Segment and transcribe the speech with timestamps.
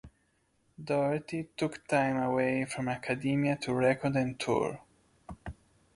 [0.83, 4.81] Doherty took time away from academia to record and tour.